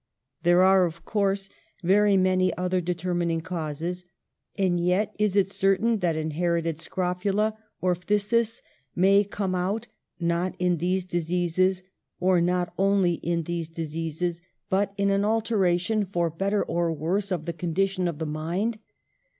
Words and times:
There 0.41 0.63
are 0.63 0.85
of 0.87 1.05
course 1.05 1.47
very 1.83 2.17
many 2.17 2.51
other 2.57 2.81
determin 2.81 3.29
ing 3.29 3.41
causes; 3.41 4.03
yet 4.55 5.15
is 5.19 5.35
it 5.35 5.51
certain 5.51 5.99
that 5.99 6.15
inherited 6.15 6.79
scrofula 6.81 7.55
or 7.81 7.93
phthisis 7.93 8.63
may 8.95 9.23
come 9.23 9.53
out, 9.53 9.89
not 10.19 10.55
in 10.57 10.77
these 10.77 11.05
diseases, 11.05 11.83
or 12.19 12.41
not 12.41 12.73
only 12.79 13.13
in 13.13 13.43
these 13.43 13.69
diseases, 13.69 14.41
but 14.71 14.91
in 14.97 15.11
an 15.11 15.21
12 15.21 15.21
EMILY 15.21 15.21
BROA'TE. 15.29 15.33
alteration, 15.35 16.05
for 16.07 16.29
better 16.31 16.63
or 16.63 16.87
for 16.89 16.93
worse, 16.97 17.31
of 17.31 17.45
the 17.45 17.53
condi 17.53 17.87
tion 17.87 18.07
of 18.07 18.17
the 18.17 18.25
mind. 18.25 18.79